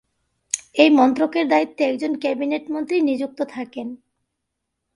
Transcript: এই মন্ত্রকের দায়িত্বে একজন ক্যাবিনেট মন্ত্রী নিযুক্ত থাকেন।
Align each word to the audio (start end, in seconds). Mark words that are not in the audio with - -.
এই 0.75 0.89
মন্ত্রকের 0.89 1.45
দায়িত্বে 1.47 1.81
একজন 1.83 2.11
ক্যাবিনেট 2.15 2.63
মন্ত্রী 2.71 2.97
নিযুক্ত 3.01 3.39
থাকেন। 3.53 3.87